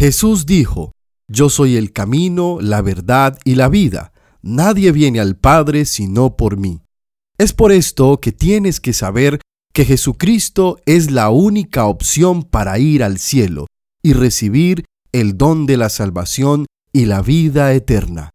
Jesús 0.00 0.46
dijo, 0.46 0.92
Yo 1.28 1.50
soy 1.50 1.76
el 1.76 1.92
camino, 1.92 2.56
la 2.62 2.80
verdad 2.80 3.38
y 3.44 3.56
la 3.56 3.68
vida. 3.68 4.14
Nadie 4.40 4.92
viene 4.92 5.20
al 5.20 5.36
Padre 5.36 5.84
sino 5.84 6.38
por 6.38 6.56
mí. 6.56 6.80
Es 7.36 7.52
por 7.52 7.70
esto 7.70 8.18
que 8.18 8.32
tienes 8.32 8.80
que 8.80 8.94
saber 8.94 9.42
que 9.74 9.84
Jesucristo 9.84 10.78
es 10.86 11.10
la 11.10 11.28
única 11.28 11.84
opción 11.84 12.44
para 12.44 12.78
ir 12.78 13.04
al 13.04 13.18
cielo 13.18 13.66
y 14.02 14.14
recibir 14.14 14.86
el 15.12 15.36
don 15.36 15.66
de 15.66 15.76
la 15.76 15.90
salvación 15.90 16.64
y 16.94 17.04
la 17.04 17.20
vida 17.20 17.74
eterna. 17.74 18.30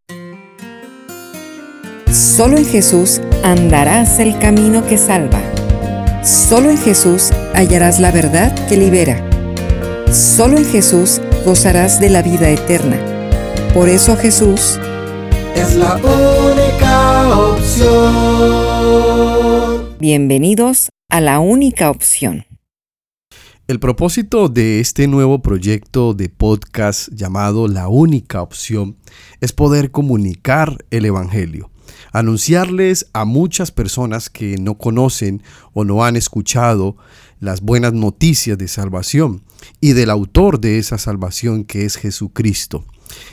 Solo 2.11 2.57
en 2.57 2.65
Jesús 2.65 3.21
andarás 3.43 4.19
el 4.19 4.37
camino 4.37 4.85
que 4.85 4.99
salva. 4.99 5.41
Solo 6.23 6.69
en 6.69 6.77
Jesús 6.77 7.31
hallarás 7.55 7.99
la 7.99 8.11
verdad 8.11 8.53
que 8.67 8.77
libera. 8.77 9.27
Solo 10.13 10.57
en 10.57 10.65
Jesús 10.65 11.19
gozarás 11.45 11.99
de 11.99 12.09
la 12.09 12.23
vida 12.23 12.49
eterna. 12.49 12.99
Por 13.75 13.87
eso 13.87 14.17
Jesús 14.17 14.79
es 15.55 15.75
la 15.75 15.95
única 15.97 17.37
opción. 17.37 17.85
Bienvenidos 19.99 20.89
a 21.07 21.21
la 21.21 21.37
única 21.39 21.91
opción. 21.91 22.45
El 23.67 23.79
propósito 23.79 24.49
de 24.49 24.79
este 24.79 25.07
nuevo 25.07 25.43
proyecto 25.43 26.15
de 26.15 26.29
podcast 26.29 27.09
llamado 27.11 27.67
La 27.67 27.89
única 27.89 28.41
opción 28.41 28.97
es 29.39 29.53
poder 29.53 29.91
comunicar 29.91 30.83
el 30.89 31.05
Evangelio, 31.05 31.69
anunciarles 32.11 33.07
a 33.13 33.25
muchas 33.25 33.71
personas 33.71 34.29
que 34.29 34.57
no 34.57 34.77
conocen 34.77 35.43
o 35.73 35.83
no 35.83 36.03
han 36.03 36.15
escuchado 36.15 36.97
las 37.39 37.61
buenas 37.61 37.93
noticias 37.93 38.57
de 38.57 38.67
salvación 38.67 39.43
y 39.81 39.93
del 39.93 40.09
autor 40.09 40.59
de 40.59 40.77
esa 40.77 40.97
salvación 40.97 41.63
que 41.63 41.85
es 41.85 41.97
Jesucristo. 41.97 42.85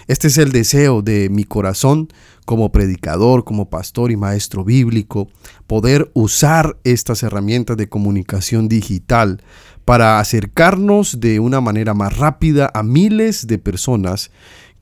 Este 0.07 0.29
es 0.29 0.39
el 0.39 0.53
deseo 0.53 1.03
de 1.03 1.29
mi 1.31 1.45
corazón 1.45 2.09
como 2.45 2.73
predicador, 2.73 3.45
como 3.45 3.71
pastor 3.71 4.11
y 4.11 4.17
maestro 4.17 4.65
bíblico, 4.65 5.29
poder 5.67 6.11
usar 6.15 6.77
estas 6.85 7.23
herramientas 7.23 7.77
de 7.77 7.89
comunicación 7.89 8.69
digital 8.69 9.43
para 9.85 10.19
acercarnos 10.19 11.21
de 11.21 11.41
una 11.41 11.61
manera 11.61 11.95
más 11.95 12.17
rápida 12.17 12.71
a 12.75 12.83
miles 12.83 13.47
de 13.47 13.59
personas 13.59 14.31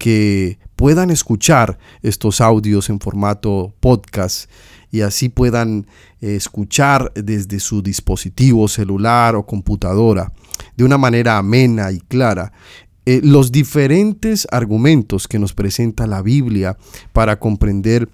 que 0.01 0.59
puedan 0.77 1.11
escuchar 1.11 1.79
estos 2.03 2.41
audios 2.41 2.89
en 2.89 3.01
formato 3.01 3.75
podcast 3.81 4.51
y 4.91 5.03
así 5.03 5.29
puedan 5.29 5.87
eh, 6.23 6.37
escuchar 6.37 7.13
desde 7.15 7.61
su 7.61 7.83
dispositivo 7.83 8.67
celular 8.67 9.37
o 9.37 9.45
computadora 9.45 10.33
de 10.75 10.85
una 10.85 10.97
manera 10.97 11.37
amena 11.37 11.93
y 11.93 12.01
clara 12.01 12.51
eh, 13.05 13.21
los 13.23 13.53
diferentes 13.53 14.49
argumentos 14.51 15.29
que 15.29 15.39
nos 15.39 15.53
presenta 15.53 16.07
la 16.07 16.23
Biblia 16.23 16.79
para 17.13 17.39
comprender 17.39 18.09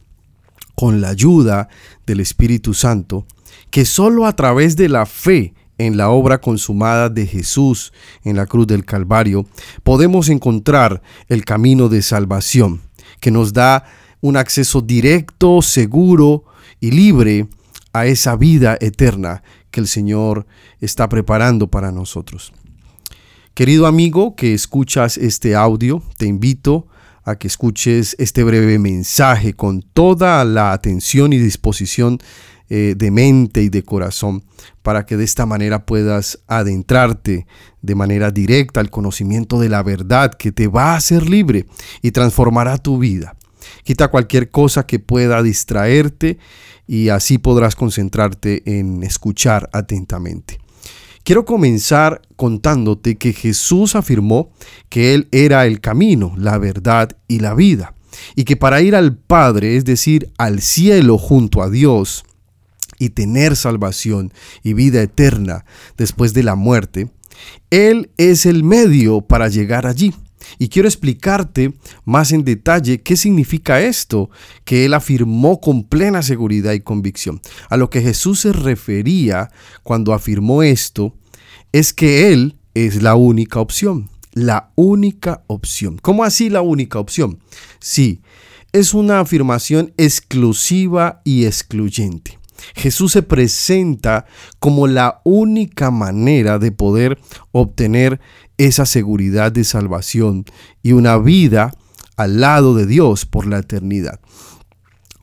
con 0.75 1.01
la 1.01 1.11
ayuda 1.11 1.69
del 2.05 2.19
Espíritu 2.19 2.75
Santo 2.75 3.27
que 3.71 3.85
sólo 3.85 4.27
a 4.27 4.35
través 4.35 4.75
de 4.75 4.89
la 4.89 5.07
fe 5.07 5.55
en 5.79 5.97
la 5.97 6.11
obra 6.11 6.41
consumada 6.41 7.09
de 7.09 7.27
Jesús 7.27 7.93
en 8.25 8.37
la 8.37 8.47
cruz 8.47 8.67
del 8.67 8.85
Calvario 8.85 9.47
podemos 9.83 10.29
encontrar 10.29 11.03
el 11.29 11.45
camino 11.45 11.89
de 11.89 12.03
salvación 12.03 12.83
que 13.21 13.31
nos 13.31 13.53
da 13.53 13.85
un 14.21 14.37
acceso 14.37 14.81
directo, 14.81 15.63
seguro 15.63 16.45
y 16.81 16.91
libre 16.91 17.47
a 17.93 18.07
esa 18.07 18.37
vida 18.37 18.77
eterna 18.81 19.43
que 19.71 19.81
el 19.81 19.87
Señor 19.87 20.47
está 20.81 21.09
preparando 21.09 21.69
para 21.69 21.93
nosotros. 21.93 22.53
Querido 23.55 23.87
amigo 23.87 24.37
que 24.37 24.53
escuchas 24.53 25.17
este 25.17 25.55
audio, 25.55 26.03
te 26.19 26.27
invito 26.27 26.89
a 27.25 27.37
que 27.37 27.49
escuches 27.49 28.15
este 28.19 28.45
breve 28.45 28.79
mensaje 28.79 29.55
con 29.55 29.83
toda 29.83 30.45
la 30.45 30.73
atención 30.73 31.33
y 31.33 31.39
disposición 31.39 32.19
eh, 32.69 32.95
de 32.97 33.11
mente 33.11 33.63
y 33.63 33.69
de 33.69 33.83
corazón 33.83 34.43
para 34.83 35.07
que 35.07 35.17
de 35.17 35.25
esta 35.25 35.47
manera 35.47 35.87
puedas 35.87 36.41
adentrarte 36.47 37.47
de 37.83 37.95
manera 37.95 38.31
directa 38.31 38.81
al 38.81 38.91
conocimiento 38.91 39.61
de 39.61 39.69
la 39.69 39.83
verdad 39.83 40.35
que 40.35 40.53
te 40.53 40.67
va 40.67 40.93
a 40.93 40.97
hacer 40.97 41.29
libre 41.29 41.67
y 42.03 42.11
transformará 42.11 42.79
tu 42.79 42.99
vida. 42.99 43.37
Quita 43.85 44.09
cualquier 44.09 44.51
cosa 44.51 44.87
que 44.87 44.99
pueda 44.99 45.43
distraerte 45.43 46.39
y 46.87 47.09
así 47.09 47.39
podrás 47.39 47.77
concentrarte 47.77 48.63
en 48.79 49.03
escuchar 49.03 49.69
atentamente. 49.73 50.59
Quiero 51.27 51.45
comenzar 51.45 52.23
contándote 52.37 53.17
que 53.17 53.33
Jesús 53.33 53.97
afirmó 53.97 54.51
que 54.89 55.13
Él 55.13 55.27
era 55.33 55.67
el 55.67 55.81
camino, 55.81 56.35
la 56.39 56.57
verdad 56.59 57.17
y 57.27 57.41
la 57.41 57.55
vida, 57.55 57.95
y 58.37 58.45
que 58.45 58.57
para 58.57 58.81
ir 58.81 58.95
al 58.95 59.17
Padre, 59.17 59.77
es 59.77 59.85
decir, 59.85 60.31
al 60.39 60.61
cielo 60.61 61.19
junto 61.19 61.63
a 61.63 61.71
Dios, 61.71 62.25
y 62.99 63.11
tener 63.11 63.57
salvación 63.57 64.33
y 64.63 64.73
vida 64.73 65.03
eterna 65.03 65.65
después 65.97 66.35
de 66.35 66.43
la 66.43 66.55
muerte, 66.55 67.11
Él 67.71 68.11
es 68.17 68.47
el 68.47 68.65
medio 68.65 69.21
para 69.21 69.49
llegar 69.49 69.87
allí. 69.87 70.15
Y 70.59 70.69
quiero 70.69 70.89
explicarte 70.89 71.75
más 72.05 72.33
en 72.33 72.45
detalle 72.45 73.03
qué 73.03 73.17
significa 73.17 73.81
esto 73.81 74.31
que 74.65 74.85
él 74.85 74.95
afirmó 74.95 75.61
con 75.61 75.85
plena 75.85 76.23
seguridad 76.23 76.73
y 76.73 76.81
convicción. 76.81 77.41
A 77.69 77.77
lo 77.77 77.91
que 77.91 78.03
Jesús 78.03 78.41
se 78.41 78.53
refería 78.53 79.51
cuando 79.83 80.13
afirmó 80.13 80.63
esto 80.63 81.15
es 81.73 81.93
que 81.93 82.33
él 82.33 82.57
es 82.75 83.03
la 83.03 83.17
única 83.17 83.61
opción. 83.61 84.09
La 84.33 84.71
única 84.75 85.43
opción. 85.47 85.99
¿Cómo 86.01 86.23
así 86.23 86.51
la 86.51 86.61
única 86.61 86.99
opción? 86.99 87.39
Sí, 87.81 88.21
es 88.73 88.93
una 88.93 89.21
afirmación 89.21 89.95
exclusiva 89.97 91.23
y 91.25 91.47
excluyente. 91.47 92.39
Jesús 92.75 93.13
se 93.13 93.23
presenta 93.23 94.27
como 94.59 94.87
la 94.87 95.21
única 95.25 95.91
manera 95.91 96.59
de 96.59 96.73
poder 96.73 97.19
obtener 97.53 98.21
esa 98.59 98.87
seguridad 98.87 99.53
de 99.53 99.65
salvación 99.65 100.45
y 100.83 100.93
una 100.93 101.19
vida 101.19 101.73
al 102.17 102.41
lado 102.41 102.75
de 102.75 102.87
Dios 102.87 103.27
por 103.27 103.47
la 103.47 103.59
eternidad. 103.59 104.21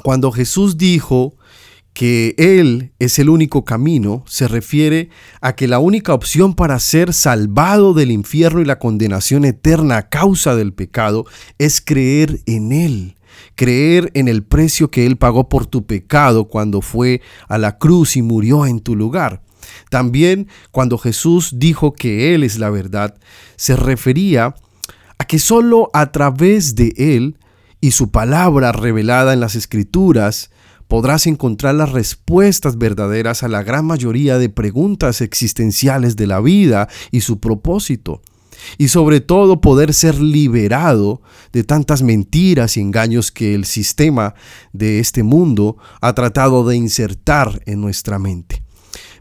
Cuando 0.03 0.31
Jesús 0.31 0.77
dijo 0.77 1.35
que 1.93 2.33
Él 2.37 2.91
es 2.99 3.19
el 3.19 3.29
único 3.29 3.63
camino, 3.65 4.23
se 4.27 4.47
refiere 4.47 5.09
a 5.41 5.55
que 5.55 5.67
la 5.67 5.79
única 5.79 6.13
opción 6.13 6.55
para 6.55 6.79
ser 6.79 7.13
salvado 7.13 7.93
del 7.93 8.11
infierno 8.11 8.61
y 8.61 8.65
la 8.65 8.79
condenación 8.79 9.45
eterna 9.45 9.97
a 9.97 10.09
causa 10.09 10.55
del 10.55 10.73
pecado 10.73 11.25
es 11.59 11.81
creer 11.81 12.41
en 12.45 12.71
Él, 12.71 13.15
creer 13.55 14.11
en 14.13 14.27
el 14.27 14.43
precio 14.43 14.89
que 14.91 15.05
Él 15.05 15.17
pagó 15.17 15.49
por 15.49 15.65
tu 15.65 15.85
pecado 15.85 16.45
cuando 16.45 16.81
fue 16.81 17.21
a 17.47 17.57
la 17.57 17.77
cruz 17.77 18.15
y 18.17 18.21
murió 18.21 18.65
en 18.65 18.79
tu 18.79 18.95
lugar. 18.95 19.41
También 19.89 20.47
cuando 20.71 20.97
Jesús 20.97 21.53
dijo 21.55 21.93
que 21.93 22.33
Él 22.35 22.43
es 22.43 22.59
la 22.59 22.69
verdad, 22.69 23.15
se 23.55 23.75
refería 23.75 24.55
a 25.17 25.25
que 25.25 25.39
sólo 25.39 25.89
a 25.93 26.11
través 26.11 26.75
de 26.75 26.93
Él 26.97 27.37
y 27.79 27.91
su 27.91 28.11
palabra 28.11 28.71
revelada 28.71 29.33
en 29.33 29.39
las 29.39 29.55
Escrituras 29.55 30.51
podrás 30.87 31.27
encontrar 31.27 31.75
las 31.75 31.91
respuestas 31.91 32.77
verdaderas 32.77 33.43
a 33.43 33.47
la 33.47 33.63
gran 33.63 33.85
mayoría 33.85 34.37
de 34.37 34.49
preguntas 34.49 35.21
existenciales 35.21 36.15
de 36.15 36.27
la 36.27 36.39
vida 36.39 36.87
y 37.11 37.21
su 37.21 37.39
propósito. 37.39 38.21
Y 38.77 38.87
sobre 38.87 39.21
todo 39.21 39.61
poder 39.61 39.93
ser 39.93 40.19
liberado 40.19 41.21
de 41.51 41.63
tantas 41.63 42.01
mentiras 42.01 42.77
y 42.77 42.81
engaños 42.81 43.31
que 43.31 43.53
el 43.55 43.65
sistema 43.65 44.35
de 44.71 44.99
este 44.99 45.23
mundo 45.23 45.77
ha 46.01 46.13
tratado 46.13 46.67
de 46.67 46.75
insertar 46.75 47.61
en 47.65 47.81
nuestra 47.81 48.19
mente. 48.19 48.63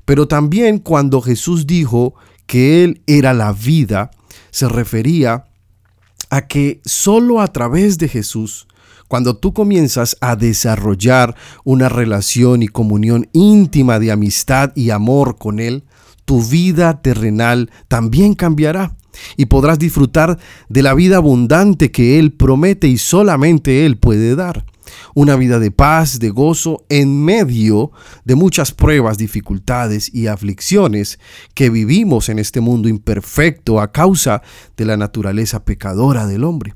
Pero 0.05 0.29
también 0.29 0.79
cuando 0.79 1.21
Jesús 1.21 1.67
dijo 1.67 2.15
que 2.47 2.85
Él 2.85 3.03
era 3.07 3.33
la 3.33 3.53
vida, 3.53 4.11
se 4.51 4.69
refería 4.69 5.45
a 6.31 6.47
que 6.47 6.81
solo 6.85 7.41
a 7.41 7.49
través 7.49 7.99
de 7.99 8.09
Jesús, 8.09 8.67
cuando 9.07 9.37
tú 9.37 9.53
comienzas 9.53 10.17
a 10.23 10.37
desarrollar 10.37 11.37
una 11.65 11.91
relación 11.91 12.63
y 12.63 12.69
comunión 12.69 13.29
íntima 13.33 13.99
de 13.99 14.11
amistad 14.11 14.73
y 14.75 14.89
amor 14.89 15.37
con 15.37 15.61
Él, 15.61 15.85
tu 16.25 16.43
vida 16.43 17.03
terrenal 17.03 17.71
también 17.89 18.35
cambiará 18.35 18.97
y 19.37 19.47
podrás 19.47 19.79
disfrutar 19.79 20.39
de 20.69 20.83
la 20.83 20.95
vida 20.95 21.17
abundante 21.17 21.91
que 21.91 22.19
Él 22.19 22.33
promete 22.33 22.89
y 22.89 22.99
solamente 22.99 23.87
Él 23.87 23.99
puede 23.99 24.35
dar 24.37 24.65
una 25.15 25.37
vida 25.37 25.59
de 25.59 25.71
paz, 25.71 26.19
de 26.19 26.31
gozo, 26.31 26.85
en 26.89 27.25
medio 27.25 27.93
de 28.25 28.35
muchas 28.35 28.73
pruebas, 28.73 29.19
dificultades 29.19 30.13
y 30.13 30.27
aflicciones 30.27 31.19
que 31.55 31.71
vivimos 31.71 32.29
en 32.29 32.39
este 32.39 32.61
mundo 32.61 32.89
imperfecto 32.89 33.81
a 33.81 33.93
causa 33.93 34.43
de 34.77 34.85
la 34.85 34.97
naturaleza 34.97 35.65
pecadora 35.65 36.27
del 36.27 36.45
hombre. 36.45 36.75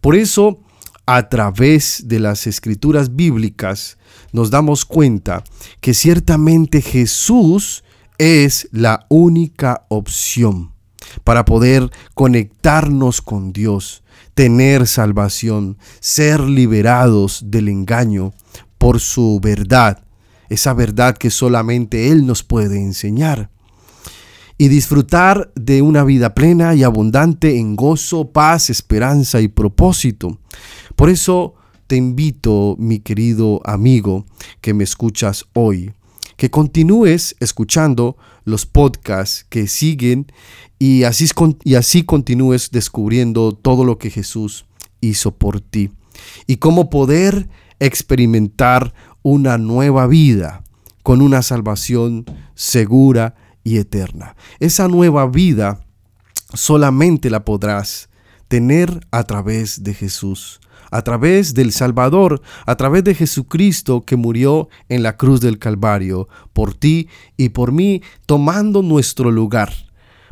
Por 0.00 0.16
eso, 0.16 0.60
a 1.06 1.28
través 1.28 2.04
de 2.06 2.20
las 2.20 2.46
escrituras 2.46 3.14
bíblicas, 3.14 3.98
nos 4.32 4.50
damos 4.50 4.84
cuenta 4.84 5.44
que 5.80 5.94
ciertamente 5.94 6.82
Jesús 6.82 7.84
es 8.18 8.68
la 8.72 9.06
única 9.08 9.86
opción. 9.88 10.75
Para 11.24 11.44
poder 11.44 11.90
conectarnos 12.14 13.22
con 13.22 13.52
Dios, 13.52 14.02
tener 14.34 14.86
salvación, 14.86 15.78
ser 16.00 16.40
liberados 16.40 17.42
del 17.46 17.68
engaño 17.68 18.32
por 18.78 19.00
su 19.00 19.40
verdad, 19.42 20.04
esa 20.48 20.74
verdad 20.74 21.16
que 21.16 21.30
solamente 21.30 22.10
Él 22.10 22.26
nos 22.26 22.42
puede 22.42 22.78
enseñar 22.78 23.50
y 24.58 24.68
disfrutar 24.68 25.52
de 25.54 25.82
una 25.82 26.04
vida 26.04 26.34
plena 26.34 26.74
y 26.74 26.82
abundante 26.82 27.58
en 27.58 27.76
gozo, 27.76 28.30
paz, 28.30 28.70
esperanza 28.70 29.40
y 29.40 29.48
propósito. 29.48 30.38
Por 30.94 31.10
eso 31.10 31.54
te 31.86 31.96
invito, 31.96 32.76
mi 32.78 33.00
querido 33.00 33.60
amigo, 33.64 34.24
que 34.60 34.74
me 34.74 34.84
escuchas 34.84 35.44
hoy, 35.52 35.92
que 36.36 36.50
continúes 36.50 37.36
escuchando 37.40 38.16
los 38.46 38.64
podcasts 38.64 39.44
que 39.50 39.66
siguen 39.66 40.32
y 40.78 41.02
así, 41.02 41.26
y 41.64 41.74
así 41.74 42.04
continúes 42.04 42.70
descubriendo 42.70 43.52
todo 43.52 43.84
lo 43.84 43.98
que 43.98 44.08
Jesús 44.08 44.64
hizo 45.02 45.32
por 45.32 45.60
ti 45.60 45.90
y 46.46 46.56
cómo 46.56 46.88
poder 46.88 47.48
experimentar 47.80 48.94
una 49.22 49.58
nueva 49.58 50.06
vida 50.06 50.62
con 51.02 51.20
una 51.20 51.42
salvación 51.42 52.24
segura 52.54 53.34
y 53.64 53.78
eterna. 53.78 54.36
Esa 54.60 54.88
nueva 54.88 55.26
vida 55.26 55.84
solamente 56.54 57.30
la 57.30 57.44
podrás 57.44 58.08
tener 58.48 59.06
a 59.10 59.24
través 59.24 59.82
de 59.82 59.92
Jesús, 59.92 60.60
a 60.90 61.02
través 61.02 61.54
del 61.54 61.72
Salvador, 61.72 62.42
a 62.66 62.76
través 62.76 63.04
de 63.04 63.14
Jesucristo 63.14 64.04
que 64.04 64.16
murió 64.16 64.68
en 64.88 65.02
la 65.02 65.16
cruz 65.16 65.40
del 65.40 65.58
Calvario 65.58 66.28
por 66.52 66.74
ti 66.74 67.08
y 67.36 67.50
por 67.50 67.72
mí, 67.72 68.02
tomando 68.26 68.82
nuestro 68.82 69.30
lugar, 69.30 69.72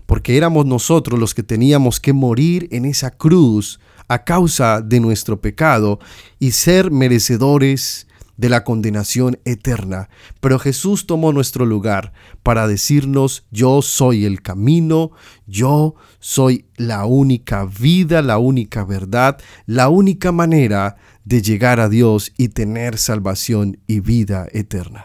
porque 0.06 0.36
éramos 0.36 0.66
nosotros 0.66 1.18
los 1.18 1.34
que 1.34 1.42
teníamos 1.42 2.00
que 2.00 2.12
morir 2.12 2.68
en 2.70 2.84
esa 2.84 3.10
cruz 3.10 3.80
a 4.08 4.24
causa 4.24 4.80
de 4.80 5.00
nuestro 5.00 5.40
pecado 5.40 5.98
y 6.38 6.52
ser 6.52 6.90
merecedores 6.90 8.06
de 8.36 8.48
la 8.48 8.64
condenación 8.64 9.38
eterna. 9.44 10.08
Pero 10.40 10.58
Jesús 10.58 11.06
tomó 11.06 11.32
nuestro 11.32 11.66
lugar 11.66 12.12
para 12.42 12.66
decirnos, 12.66 13.44
yo 13.50 13.82
soy 13.82 14.24
el 14.24 14.42
camino, 14.42 15.12
yo 15.46 15.94
soy 16.18 16.66
la 16.76 17.04
única 17.04 17.64
vida, 17.64 18.22
la 18.22 18.38
única 18.38 18.84
verdad, 18.84 19.38
la 19.66 19.88
única 19.88 20.32
manera 20.32 20.96
de 21.24 21.42
llegar 21.42 21.80
a 21.80 21.88
Dios 21.88 22.32
y 22.36 22.48
tener 22.48 22.98
salvación 22.98 23.78
y 23.86 24.00
vida 24.00 24.46
eterna. 24.52 25.02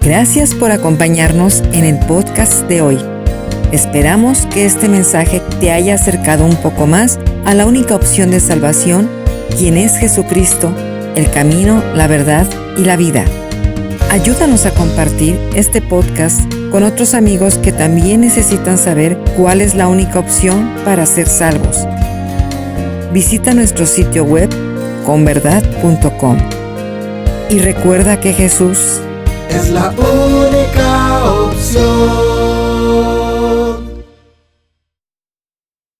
Gracias 0.00 0.54
por 0.54 0.72
acompañarnos 0.72 1.60
en 1.72 1.84
el 1.84 1.98
podcast 2.06 2.64
de 2.68 2.82
hoy. 2.82 2.98
Esperamos 3.70 4.46
que 4.46 4.66
este 4.66 4.88
mensaje 4.88 5.40
te 5.60 5.70
haya 5.70 5.94
acercado 5.94 6.44
un 6.44 6.56
poco 6.56 6.86
más 6.86 7.18
a 7.46 7.54
la 7.54 7.66
única 7.66 7.94
opción 7.94 8.30
de 8.30 8.40
salvación, 8.40 9.08
quien 9.56 9.78
es 9.78 9.96
Jesucristo 9.96 10.74
el 11.14 11.30
camino, 11.30 11.82
la 11.94 12.06
verdad 12.06 12.46
y 12.76 12.84
la 12.84 12.96
vida. 12.96 13.24
Ayúdanos 14.10 14.66
a 14.66 14.70
compartir 14.72 15.38
este 15.54 15.80
podcast 15.80 16.40
con 16.70 16.82
otros 16.82 17.14
amigos 17.14 17.58
que 17.58 17.72
también 17.72 18.20
necesitan 18.20 18.78
saber 18.78 19.18
cuál 19.36 19.60
es 19.60 19.74
la 19.74 19.88
única 19.88 20.18
opción 20.18 20.70
para 20.84 21.06
ser 21.06 21.28
salvos. 21.28 21.86
Visita 23.12 23.54
nuestro 23.54 23.86
sitio 23.86 24.24
web 24.24 24.50
converdad.com 25.04 26.38
y 27.50 27.58
recuerda 27.58 28.20
que 28.20 28.32
Jesús 28.32 29.00
es 29.50 29.68
la 29.70 29.90
única 29.90 31.24
opción. 31.24 32.31